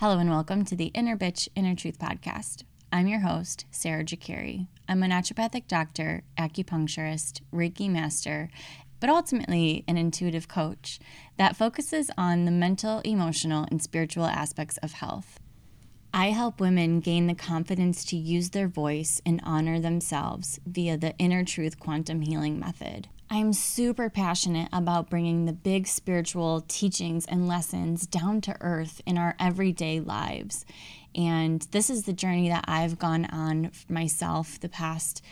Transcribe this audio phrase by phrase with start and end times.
[0.00, 2.62] Hello and welcome to the Inner Bitch, Inner Truth podcast.
[2.92, 4.68] I'm your host, Sarah Jakari.
[4.88, 8.48] I'm a naturopathic doctor, acupuncturist, Reiki master,
[9.00, 11.00] but ultimately an intuitive coach
[11.36, 15.40] that focuses on the mental, emotional, and spiritual aspects of health.
[16.14, 21.16] I help women gain the confidence to use their voice and honor themselves via the
[21.18, 23.08] Inner Truth Quantum Healing Method.
[23.30, 29.18] I'm super passionate about bringing the big spiritual teachings and lessons down to earth in
[29.18, 30.64] our everyday lives.
[31.14, 35.22] And this is the journey that I've gone on myself the past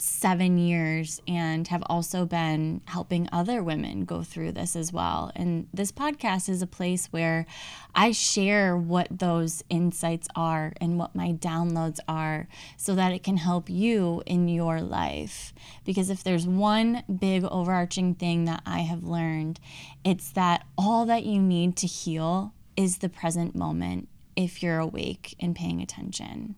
[0.00, 5.32] seven years and have also been helping other women go through this as well.
[5.34, 7.46] And this podcast is a place where
[7.94, 13.36] I share what those insights are and what my downloads are so that it can
[13.36, 15.52] help you in your life.
[15.84, 19.60] Because if there's one big overarching thing that I have learned,
[20.04, 25.34] it's that all that you need to heal is the present moment if you're awake
[25.40, 26.54] and paying attention.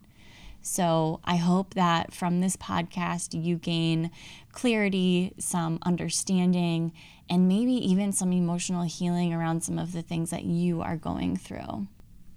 [0.61, 4.11] So I hope that from this podcast, you gain
[4.51, 6.93] clarity, some understanding,
[7.29, 11.35] and maybe even some emotional healing around some of the things that you are going
[11.35, 11.87] through.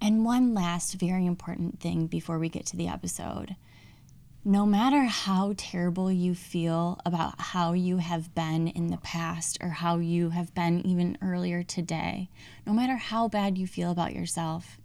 [0.01, 3.55] And one last very important thing before we get to the episode.
[4.47, 9.69] No matter how terrible you feel about how you have been in the past or
[9.69, 12.29] how you have been even earlier today,
[12.65, 14.77] no matter how bad you feel about yourself,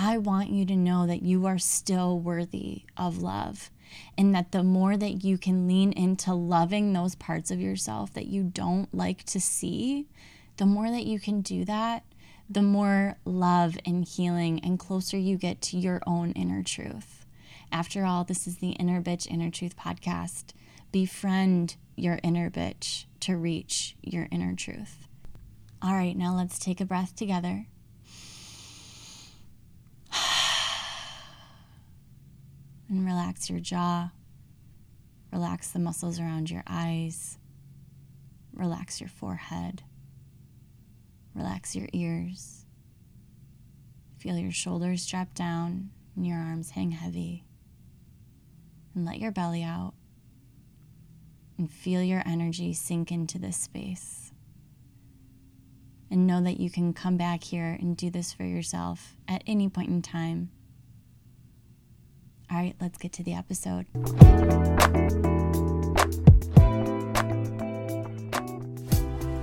[0.00, 3.68] I want you to know that you are still worthy of love.
[4.16, 8.28] And that the more that you can lean into loving those parts of yourself that
[8.28, 10.06] you don't like to see,
[10.56, 12.04] the more that you can do that,
[12.48, 17.26] the more love and healing and closer you get to your own inner truth.
[17.72, 20.52] After all, this is the Inner Bitch Inner Truth podcast.
[20.92, 25.08] Befriend your inner bitch to reach your inner truth.
[25.82, 27.66] All right, now let's take a breath together.
[32.88, 34.10] And relax your jaw.
[35.32, 37.38] Relax the muscles around your eyes.
[38.52, 39.82] Relax your forehead.
[41.34, 42.64] Relax your ears.
[44.18, 47.44] Feel your shoulders drop down and your arms hang heavy.
[48.94, 49.94] And let your belly out.
[51.58, 54.32] And feel your energy sink into this space.
[56.10, 59.68] And know that you can come back here and do this for yourself at any
[59.68, 60.50] point in time
[62.50, 63.86] all right, let's get to the episode.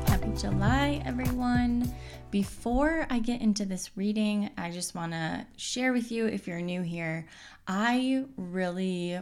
[0.08, 1.94] Happy July, everyone.
[2.32, 6.62] Before I get into this reading, I just want to share with you if you're
[6.62, 7.28] new here,
[7.68, 9.20] I really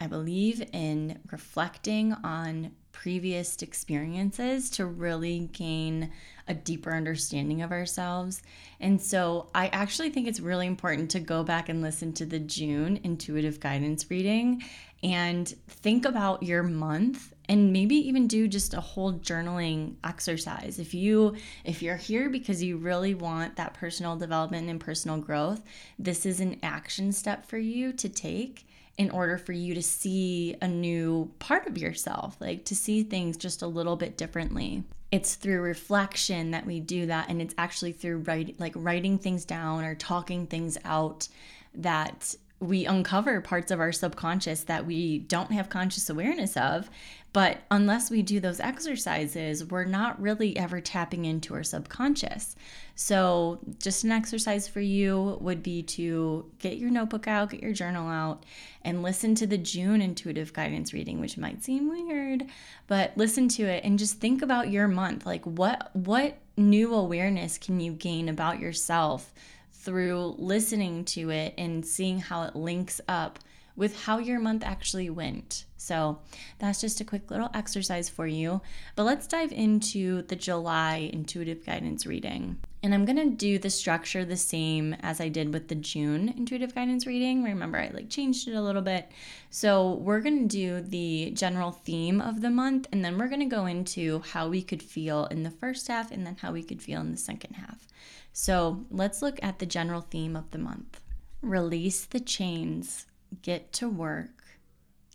[0.00, 6.08] I believe in reflecting on previous experiences to really gain
[6.46, 8.42] a deeper understanding of ourselves.
[8.78, 12.38] And so I actually think it's really important to go back and listen to the
[12.38, 14.62] June intuitive guidance reading
[15.02, 20.78] and think about your month and maybe even do just a whole journaling exercise.
[20.78, 21.34] If you
[21.64, 25.64] if you're here because you really want that personal development and personal growth,
[25.98, 28.64] this is an action step for you to take
[28.98, 33.36] in order for you to see a new part of yourself, like to see things
[33.36, 34.84] just a little bit differently.
[35.10, 39.44] It's through reflection that we do that and it's actually through writing like writing things
[39.44, 41.28] down or talking things out
[41.74, 46.88] that we uncover parts of our subconscious that we don't have conscious awareness of.
[47.32, 52.54] But unless we do those exercises, we're not really ever tapping into our subconscious.
[52.94, 57.72] So, just an exercise for you would be to get your notebook out, get your
[57.72, 58.44] journal out,
[58.82, 62.44] and listen to the June intuitive guidance reading, which might seem weird,
[62.86, 65.24] but listen to it and just think about your month.
[65.24, 69.32] Like what what new awareness can you gain about yourself
[69.82, 73.38] through listening to it and seeing how it links up
[73.74, 75.64] with how your month actually went.
[75.76, 76.18] So
[76.58, 78.60] that's just a quick little exercise for you.
[78.94, 82.58] But let's dive into the July intuitive guidance reading.
[82.84, 86.74] And I'm gonna do the structure the same as I did with the June intuitive
[86.74, 87.42] guidance reading.
[87.42, 89.10] Remember, I like changed it a little bit.
[89.50, 93.66] So we're gonna do the general theme of the month, and then we're gonna go
[93.66, 97.00] into how we could feel in the first half and then how we could feel
[97.00, 97.86] in the second half.
[98.32, 101.00] So let's look at the general theme of the month.
[101.42, 103.06] Release the chains,
[103.42, 104.42] get to work,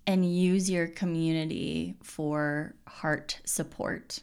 [0.05, 4.19] and use your community for heart support.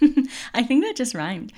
[0.54, 1.52] I think that just rhymed.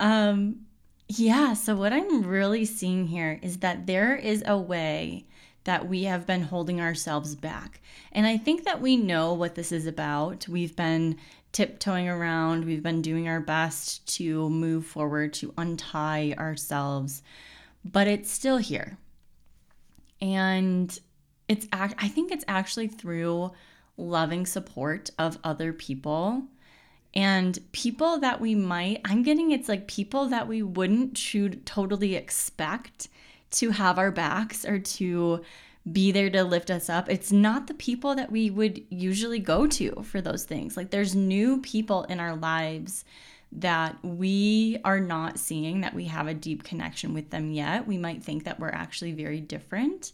[0.00, 0.66] Um,
[1.08, 5.26] yeah, so what I'm really seeing here is that there is a way
[5.64, 7.80] that we have been holding ourselves back.
[8.12, 10.46] And I think that we know what this is about.
[10.48, 11.16] We've been
[11.52, 12.64] tiptoeing around.
[12.64, 17.22] We've been doing our best to move forward, to untie ourselves.
[17.84, 18.96] but it's still here.
[20.20, 20.98] And
[21.48, 23.52] it's act- I think it's actually through
[23.96, 26.44] loving support of other people
[27.14, 32.16] and people that we might I'm getting it's like people that we wouldn't should totally
[32.16, 33.08] expect
[33.54, 35.42] to have our backs or to
[35.90, 37.10] be there to lift us up.
[37.10, 40.76] It's not the people that we would usually go to for those things.
[40.76, 43.04] Like there's new people in our lives
[43.52, 47.86] that we are not seeing that we have a deep connection with them yet.
[47.86, 50.12] We might think that we're actually very different,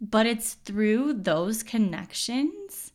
[0.00, 2.92] but it's through those connections.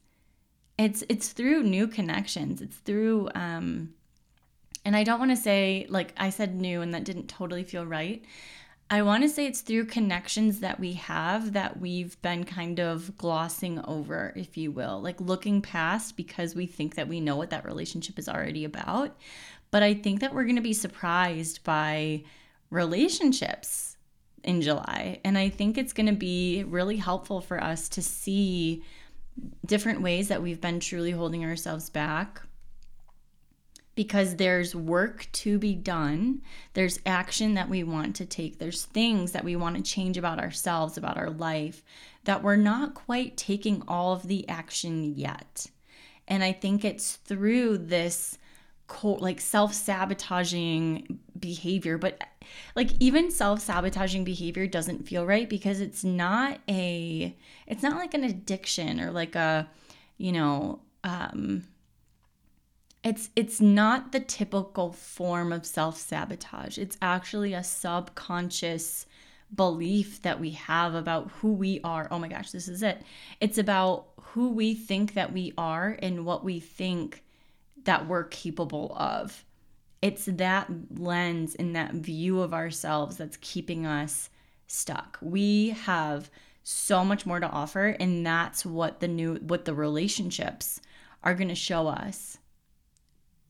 [0.78, 2.62] It's it's through new connections.
[2.62, 3.94] It's through um
[4.84, 7.86] and I don't want to say like I said new and that didn't totally feel
[7.86, 8.24] right.
[8.90, 13.18] I want to say it's through connections that we have that we've been kind of
[13.18, 17.50] glossing over, if you will, like looking past because we think that we know what
[17.50, 19.18] that relationship is already about.
[19.72, 22.24] But I think that we're going to be surprised by
[22.70, 23.98] relationships
[24.44, 25.20] in July.
[25.26, 28.84] And I think it's going to be really helpful for us to see
[29.66, 32.42] different ways that we've been truly holding ourselves back
[33.98, 36.44] because there's work to be done.
[36.76, 38.60] There's action that we want to take.
[38.60, 41.84] There's things that we want to change about ourselves, about our life,
[42.26, 45.66] that we're not quite taking all of the action yet.
[46.28, 48.38] And I think it's through this
[49.04, 52.24] like self-sabotaging behavior but
[52.74, 57.36] like even self-sabotaging behavior doesn't feel right because it's not a
[57.68, 59.70] it's not like an addiction or like a
[60.18, 61.64] you know um
[63.04, 69.06] it's it's not the typical form of self-sabotage it's actually a subconscious
[69.56, 73.02] belief that we have about who we are oh my gosh this is it
[73.40, 77.24] it's about who we think that we are and what we think
[77.88, 79.46] that we're capable of.
[80.02, 84.30] It's that lens and that view of ourselves that's keeping us
[84.68, 85.18] stuck.
[85.22, 86.30] We have
[86.64, 90.82] so much more to offer and that's what the new what the relationships
[91.24, 92.38] are going to show us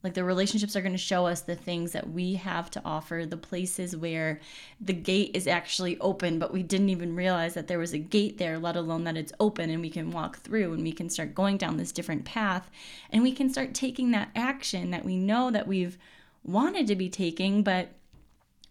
[0.03, 3.25] like the relationships are going to show us the things that we have to offer,
[3.25, 4.39] the places where
[4.79, 8.37] the gate is actually open, but we didn't even realize that there was a gate
[8.37, 11.33] there, let alone that it's open and we can walk through and we can start
[11.33, 12.69] going down this different path
[13.11, 15.97] and we can start taking that action that we know that we've
[16.43, 17.89] wanted to be taking, but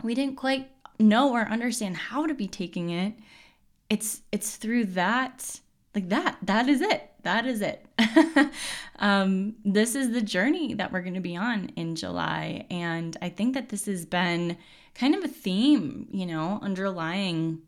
[0.03, 3.15] we didn't quite know or understand how to be taking it.
[3.91, 5.61] It's it's through that
[5.95, 7.87] like that that is it that is it.
[8.99, 13.29] Um, this is the journey that we're going to be on in july and i
[13.29, 14.57] think that this has been
[14.95, 17.61] kind of a theme you know underlying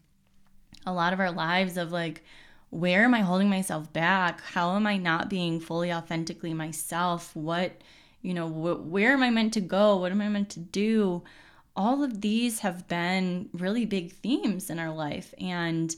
[0.87, 2.25] a lot of our lives of like
[2.71, 4.41] where am i holding myself back?
[4.43, 7.35] How am i not being fully authentically myself?
[7.35, 7.73] What
[8.23, 9.97] you know wh- where am i meant to go?
[9.97, 11.23] What am i meant to do?
[11.77, 15.95] All of these have been really big themes in our life and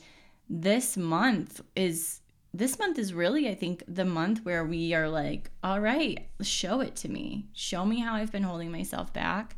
[0.48, 2.20] this month is
[2.52, 6.80] this month is really i think the month where we are like all right show
[6.80, 7.46] it to me.
[7.52, 9.56] Show me how i've been holding myself back.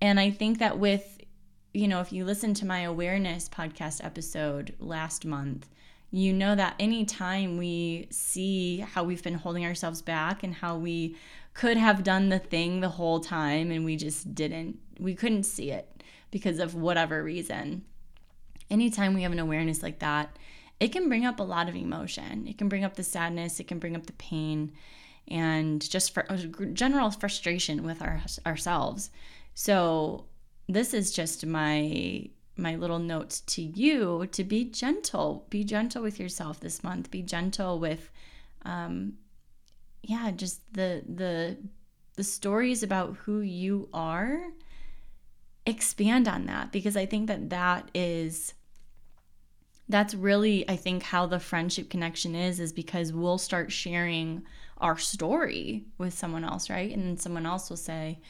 [0.00, 1.20] And i think that with
[1.72, 5.68] you know if you listen to my awareness podcast episode last month
[6.10, 11.14] you know that anytime we see how we've been holding ourselves back and how we
[11.52, 15.70] could have done the thing the whole time and we just didn't we couldn't see
[15.70, 17.84] it because of whatever reason.
[18.70, 20.36] Anytime we have an awareness like that,
[20.80, 22.46] it can bring up a lot of emotion.
[22.46, 24.72] It can bring up the sadness, it can bring up the pain,
[25.26, 26.24] and just for
[26.72, 29.10] general frustration with our, ourselves.
[29.54, 30.26] So,
[30.68, 35.46] this is just my my little note to you to be gentle.
[35.48, 37.10] Be gentle with yourself this month.
[37.10, 38.10] Be gentle with
[38.64, 39.14] um
[40.02, 41.56] yeah, just the the
[42.14, 44.40] the stories about who you are
[45.66, 48.54] expand on that because I think that that is
[49.88, 54.42] that's really i think how the friendship connection is is because we'll start sharing
[54.78, 56.92] our story with someone else right?
[56.92, 58.20] And then someone else will say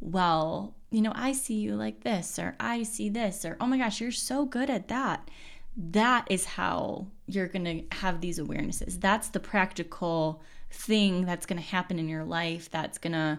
[0.00, 3.78] well you know i see you like this or i see this or oh my
[3.78, 5.30] gosh you're so good at that.
[5.74, 9.00] That is how you're going to have these awarenesses.
[9.00, 13.38] That's the practical thing that's going to happen in your life that's going to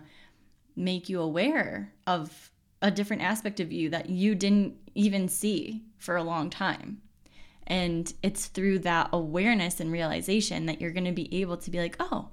[0.75, 2.51] make you aware of
[2.81, 7.02] a different aspect of you that you didn't even see for a long time
[7.67, 11.79] and it's through that awareness and realization that you're going to be able to be
[11.79, 12.29] like, oh,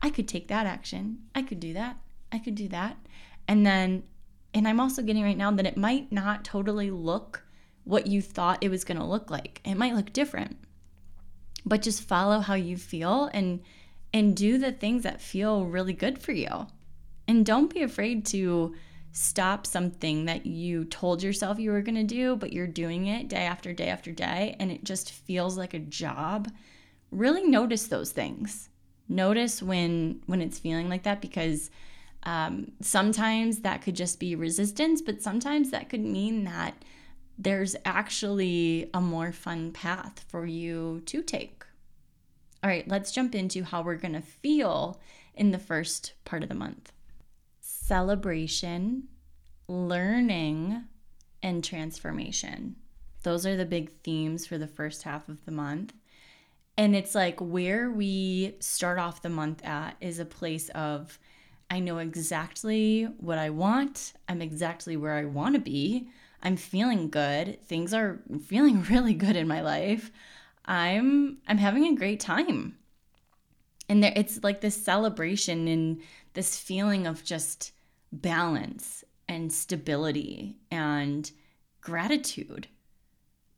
[0.00, 1.18] I could take that action.
[1.34, 1.96] I could do that.
[2.32, 2.96] I could do that.
[3.46, 4.02] And then,
[4.54, 7.44] and I'm also getting right now that it might not totally look
[7.84, 9.60] what you thought it was going to look like.
[9.64, 10.58] It might look different.
[11.64, 13.60] But just follow how you feel and
[14.14, 16.66] and do the things that feel really good for you.
[17.26, 18.74] And don't be afraid to
[19.12, 23.28] stop something that you told yourself you were going to do, but you're doing it
[23.28, 26.50] day after day after day, and it just feels like a job,
[27.10, 28.70] really notice those things.
[29.08, 31.70] Notice when when it's feeling like that because
[32.22, 36.82] um, sometimes that could just be resistance, but sometimes that could mean that
[37.36, 41.64] there's actually a more fun path for you to take.
[42.62, 45.00] All right, let's jump into how we're going to feel
[45.34, 46.92] in the first part of the month
[47.82, 49.08] celebration,
[49.66, 50.84] learning,
[51.42, 52.76] and transformation.
[53.24, 55.92] Those are the big themes for the first half of the month.
[56.78, 61.18] And it's like where we start off the month at is a place of
[61.70, 64.12] I know exactly what I want.
[64.28, 66.08] I'm exactly where I want to be.
[66.40, 67.64] I'm feeling good.
[67.66, 70.12] Things are feeling really good in my life.
[70.64, 72.76] I'm I'm having a great time.
[73.92, 76.00] And there it's like this celebration and
[76.32, 77.72] this feeling of just
[78.10, 81.30] balance and stability and
[81.82, 82.68] gratitude.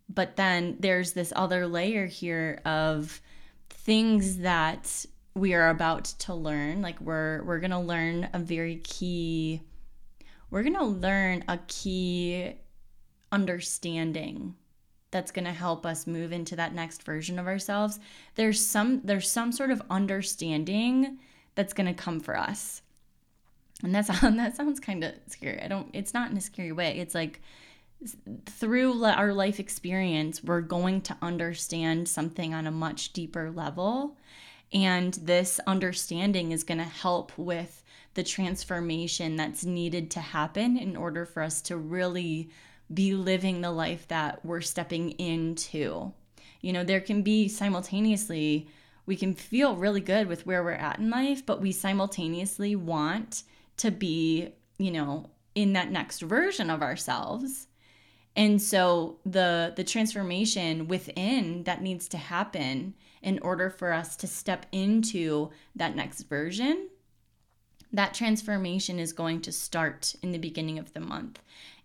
[0.09, 3.21] But then there's this other layer here of
[3.71, 6.83] things that we are about to learn.
[6.83, 9.63] Like we're we're going to learn a very key
[10.51, 12.55] we're going to learn a key
[13.31, 14.57] understanding
[15.15, 18.01] that's going to help us move into that next version of ourselves.
[18.35, 21.19] There's some there's some sort of understanding
[21.55, 22.83] that's going to come for us.
[23.85, 25.63] And that's that sounds kind of scary.
[25.63, 26.99] I don't it's not in a scary way.
[26.99, 27.41] It's like
[28.47, 34.17] through our life experience, we're going to understand something on a much deeper level.
[34.73, 40.97] And this understanding is going to help with the transformation that's needed to happen in
[40.97, 42.51] order for us to really
[42.93, 46.13] be living the life that we're stepping into.
[46.61, 48.69] You know, there can be simultaneously,
[49.07, 53.43] we can feel really good with where we're at in life, but we simultaneously want
[53.79, 57.67] to be, you know, in that next version of ourselves.
[58.37, 64.27] And so the the transformation within that needs to happen in order for us to
[64.27, 66.89] step into that next version.
[67.93, 71.41] That transformation is going to start in the beginning of the month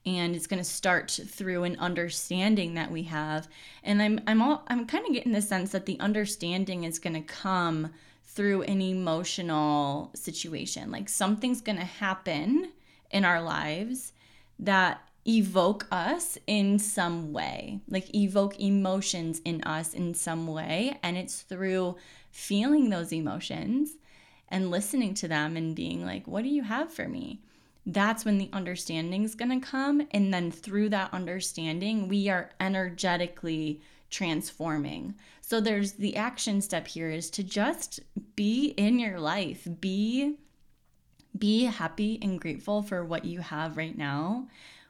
[0.05, 3.47] and it's going to start through an understanding that we have.
[3.83, 7.13] And i'm i'm all i'm kind of getting the sense that the understanding is going
[7.13, 7.91] to come
[8.23, 10.91] through an emotional situation.
[10.91, 12.71] Like something's going to happen
[13.11, 14.13] in our lives
[14.59, 17.81] that evoke us in some way.
[17.89, 21.97] Like evoke emotions in us in some way and it's through
[22.31, 23.97] feeling those emotions
[24.47, 27.41] and listening to them and being like what do you have for me
[27.85, 30.07] that's when the understanding is going to come.
[30.11, 35.15] And then through that understanding, we are energetically transforming.
[35.41, 37.99] So there's the action step here is to just
[38.35, 40.37] be in your life, be
[41.37, 44.47] be happy and grateful for what you have right now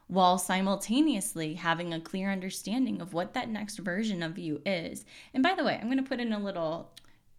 [0.08, 5.06] while simultaneously having a clear understanding of what that next version of you is.
[5.34, 6.92] And by the way, I'm going to put in a little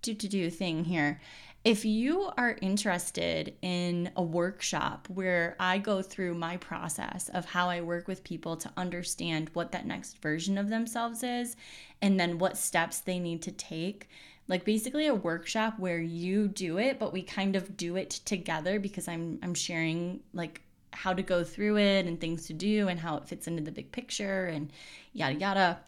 [0.03, 1.21] do to do thing here.
[1.63, 7.69] If you are interested in a workshop where I go through my process of how
[7.69, 11.57] I work with people to understand what that next version of themselves is
[12.01, 14.09] and then what steps they need to take,
[14.49, 18.81] like basically a workshop where you do it but we kind of do it together
[18.81, 20.63] because I'm I'm sharing like
[20.93, 23.71] how to go through it and things to do and how it fits into the
[23.71, 24.73] big picture and
[25.13, 25.81] yada yada.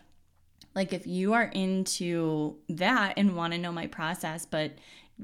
[0.74, 4.72] Like if you are into that and want to know my process but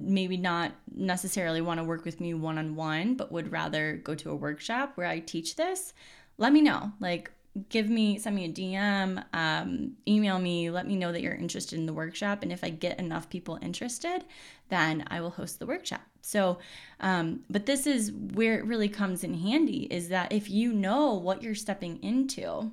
[0.01, 4.15] maybe not necessarily want to work with me one on one, but would rather go
[4.15, 5.93] to a workshop where I teach this,
[6.37, 6.93] let me know.
[7.01, 7.31] Like,
[7.69, 11.79] give me, send me a DM, um, email me, let me know that you're interested
[11.79, 12.43] in the workshop.
[12.43, 14.25] And if I get enough people interested,
[14.69, 16.03] then I will host the workshop.
[16.23, 16.59] So,
[17.01, 21.15] um, but this is where it really comes in handy is that if you know
[21.15, 22.71] what you're stepping into,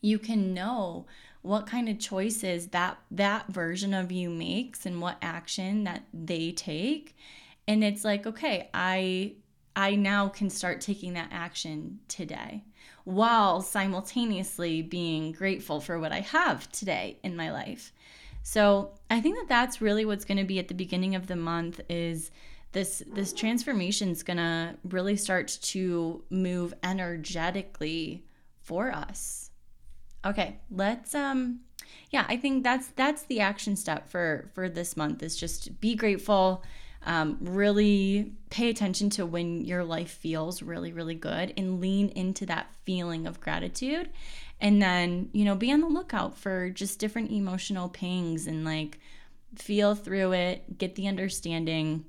[0.00, 1.06] you can know
[1.44, 6.50] what kind of choices that that version of you makes and what action that they
[6.52, 7.14] take.
[7.68, 9.32] And it's like okay i
[9.76, 12.64] i now can start taking that action today
[13.04, 17.92] while simultaneously being grateful for what i have today in my life.
[18.42, 21.36] So i think that that's really what's going to be at the beginning of the
[21.36, 22.30] month is
[22.72, 28.24] this this transformation is going to really start to move energetically
[28.62, 29.50] for us
[30.24, 31.60] Okay, let's um
[32.10, 35.94] yeah, I think that's that's the action step for for this month is just be
[35.94, 36.62] grateful.
[37.06, 42.46] Um, really pay attention to when your life feels really, really good and lean into
[42.46, 44.08] that feeling of gratitude.
[44.58, 49.00] And then, you know, be on the lookout for just different emotional pings and like
[49.54, 52.06] feel through it, get the understanding,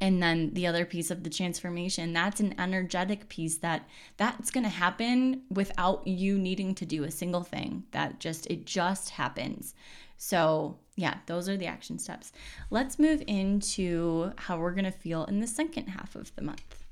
[0.00, 4.64] and then the other piece of the transformation that's an energetic piece that that's going
[4.64, 9.74] to happen without you needing to do a single thing that just it just happens.
[10.16, 12.32] So yeah those are the action steps.
[12.70, 16.84] Let's move into how we're going to feel in the second half of the month.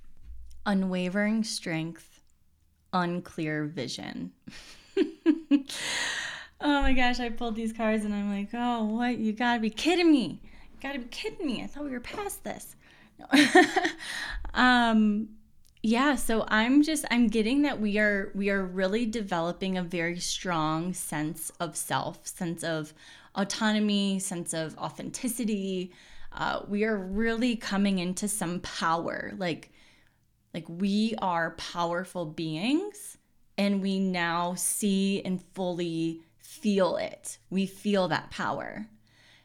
[0.64, 2.20] Unwavering strength
[2.92, 4.32] unclear vision.
[6.58, 9.18] Oh my gosh i pulled these cards and i'm like oh what?
[9.18, 10.40] You gotta be kidding me.
[10.42, 11.62] You gotta be kidding me.
[11.62, 12.76] I thought we were past this
[14.54, 15.28] um
[15.82, 20.18] yeah so i'm just i'm getting that we are we are really developing a very
[20.18, 22.92] strong sense of self sense of
[23.36, 25.92] autonomy sense of authenticity.
[26.32, 29.70] Uh, we are really coming into some power like
[30.52, 33.18] like we are powerful beings
[33.58, 37.38] and we now see and fully feel it.
[37.50, 38.86] We feel that power.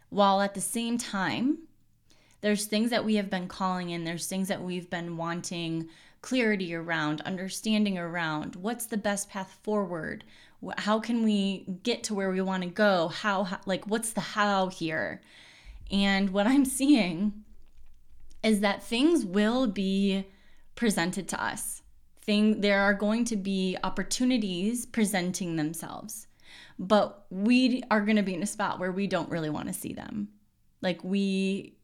[0.09, 1.59] While at the same time
[2.41, 5.89] there's things that we have been calling in, there's things that we've been wanting
[6.21, 8.55] clarity around, understanding around.
[8.55, 10.23] What's the best path forward?
[10.77, 13.07] How can we get to where we want to go?
[13.07, 15.21] How, how like what's the how here?
[15.91, 17.43] And what I'm seeing
[18.43, 20.25] is that things will be
[20.75, 21.81] presented to us.
[22.23, 26.27] Thing there are going to be opportunities presenting themselves.
[26.77, 29.73] But we are going to be in a spot where we don't really want to
[29.73, 30.29] see them.
[30.81, 31.75] Like we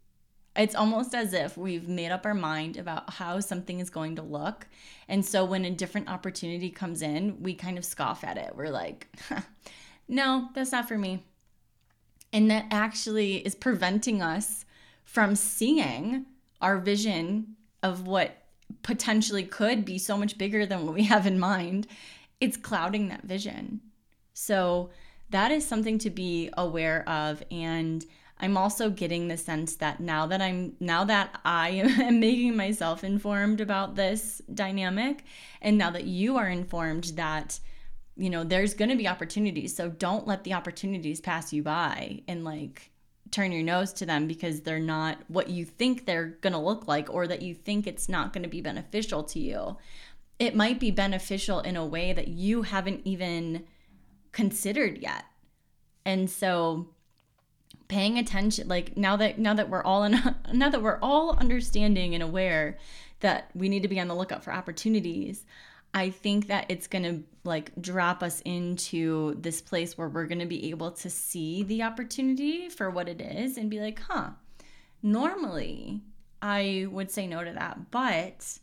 [0.57, 4.21] it's almost as if we've made up our mind about how something is going to
[4.21, 4.67] look.
[5.07, 8.53] And so when a different opportunity comes in, we kind of scoff at it.
[8.55, 9.07] We're like,
[10.07, 11.23] no, that's not for me.
[12.33, 14.65] And that actually is preventing us
[15.05, 16.25] from seeing
[16.61, 18.43] our vision of what
[18.83, 21.87] potentially could be so much bigger than what we have in mind.
[22.41, 23.81] It's clouding that vision.
[24.33, 24.89] So
[25.29, 27.43] that is something to be aware of.
[27.51, 28.05] And
[28.39, 33.03] I'm also getting the sense that now that I'm now that I am making myself
[33.03, 35.23] informed about this dynamic
[35.61, 37.59] and now that you are informed that
[38.15, 42.21] you know there's going to be opportunities so don't let the opportunities pass you by
[42.27, 42.91] and like
[43.31, 46.87] turn your nose to them because they're not what you think they're going to look
[46.87, 49.77] like or that you think it's not going to be beneficial to you.
[50.39, 53.65] It might be beneficial in a way that you haven't even
[54.31, 55.25] considered yet.
[56.05, 56.89] And so
[57.87, 60.19] paying attention like now that now that we're all in
[60.53, 62.77] now that we're all understanding and aware
[63.21, 65.45] that we need to be on the lookout for opportunities
[65.93, 70.39] i think that it's going to like drop us into this place where we're going
[70.39, 74.29] to be able to see the opportunity for what it is and be like huh
[75.01, 76.01] normally
[76.41, 78.59] i would say no to that but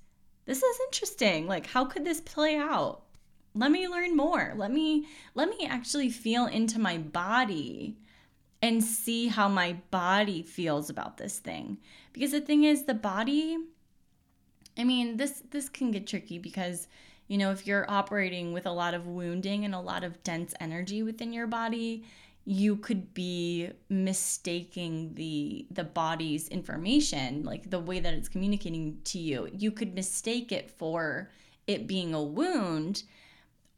[0.46, 1.46] this is interesting.
[1.46, 3.02] Like how could this play out?
[3.54, 4.52] Let me learn more.
[4.56, 7.96] Let me let me actually feel into my body
[8.64, 11.76] and see how my body feels about this thing.
[12.14, 13.58] Because the thing is the body
[14.76, 16.88] I mean, this this can get tricky because
[17.28, 20.54] you know, if you're operating with a lot of wounding and a lot of dense
[20.60, 22.04] energy within your body,
[22.44, 29.18] you could be mistaking the the body's information, like the way that it's communicating to
[29.18, 29.46] you.
[29.52, 31.30] You could mistake it for
[31.66, 33.02] it being a wound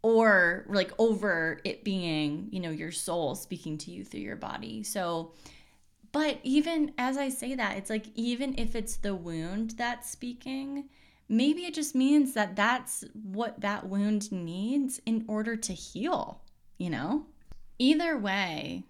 [0.07, 4.85] or like over it being, you know, your soul speaking to you through your body.
[4.85, 5.33] So,
[6.13, 10.91] but even as I say that, it's like even if it's the wound that's speaking,
[11.29, 16.41] maybe it just means that that's what that wound needs in order to heal,
[16.79, 17.27] you know?
[17.81, 18.85] Either way,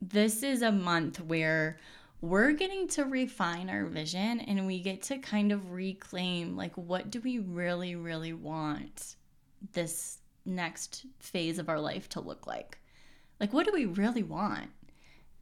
[0.00, 1.78] this is a month where
[2.22, 7.10] we're getting to refine our vision and we get to kind of reclaim like what
[7.10, 9.16] do we really really want
[9.72, 12.78] this next phase of our life to look like?
[13.40, 14.70] Like what do we really want?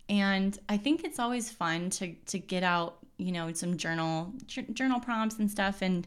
[0.08, 5.00] And I think it's always fun to to get out, you know, some journal journal
[5.00, 6.06] prompts and stuff and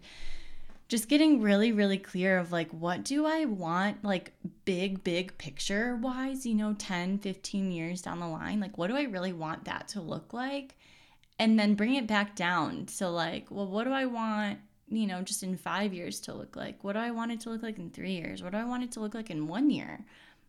[0.87, 4.33] just getting really really clear of like what do I want like
[4.65, 8.97] big big picture wise, you know, 10, 15 years down the line, like what do
[8.97, 10.75] I really want that to look like?
[11.37, 15.21] And then bring it back down to like, well, what do I want you know,
[15.21, 16.83] just in five years to look like?
[16.83, 18.43] What do I want it to look like in three years?
[18.43, 20.05] What do I want it to look like in one year?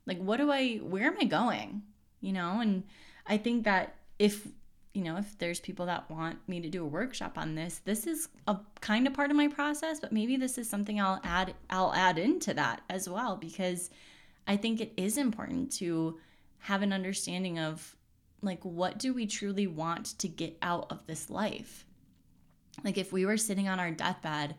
[0.06, 1.82] Like, what do I, where am I going?
[2.20, 2.84] You know, and
[3.26, 4.46] I think that if,
[4.94, 8.06] you know, if there's people that want me to do a workshop on this, this
[8.06, 11.54] is a kind of part of my process, but maybe this is something I'll add,
[11.70, 13.90] I'll add into that as well, because
[14.46, 16.18] I think it is important to
[16.58, 17.96] have an understanding of
[18.42, 21.85] like, what do we truly want to get out of this life?
[22.84, 24.54] Like if we were sitting on our deathbed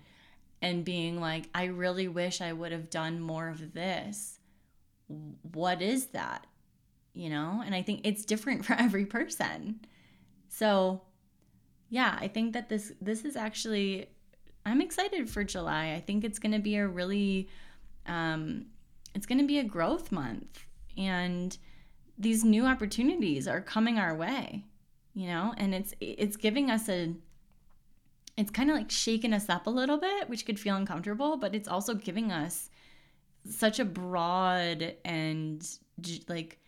[0.61, 4.39] and being like, I really wish I would have done more of this,
[5.53, 6.45] what is that?
[7.13, 7.61] You know?
[7.65, 9.79] And I think it's different for every person.
[10.49, 11.01] So
[11.89, 14.07] yeah, I think that this this is actually
[14.65, 15.93] I'm excited for July.
[15.95, 17.47] I think it's going to be a really
[18.05, 18.65] um
[19.15, 20.65] it's going to be a growth month
[20.97, 21.57] and
[22.17, 24.65] these new opportunities are coming our way,
[25.13, 27.13] you know, and it's it's giving us a
[28.37, 31.55] it's kind of like shaking us up a little bit, which could feel uncomfortable, but
[31.55, 32.69] it's also giving us
[33.49, 35.67] such a broad and
[36.27, 36.59] like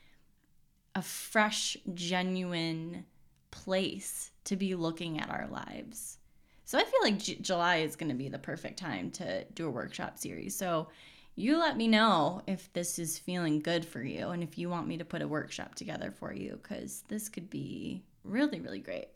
[0.95, 3.05] a fresh, genuine
[3.51, 6.17] place to be looking at our lives.
[6.65, 9.67] So I feel like J- July is going to be the perfect time to do
[9.67, 10.55] a workshop series.
[10.55, 10.88] So
[11.36, 14.88] you let me know if this is feeling good for you and if you want
[14.88, 19.08] me to put a workshop together for you because this could be really, really great.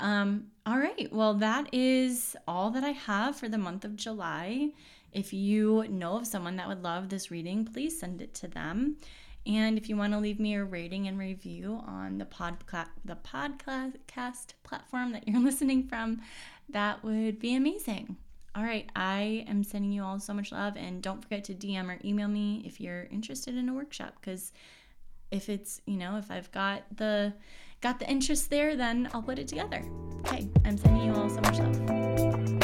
[0.00, 4.70] Um, all right, well, that is all that I have for the month of July.
[5.12, 8.96] If you know of someone that would love this reading, please send it to them.
[9.46, 13.16] And if you want to leave me a rating and review on the podcast the
[13.16, 16.20] podcast platform that you're listening from,
[16.68, 18.16] that would be amazing.
[18.54, 21.88] All right, I am sending you all so much love and don't forget to DM
[21.88, 24.52] or email me if you're interested in a workshop cuz
[25.30, 27.32] if it's, you know, if I've got the
[27.80, 29.84] got the interest there, then I'll put it together.
[30.20, 32.59] Okay, I'm sending you all so much love.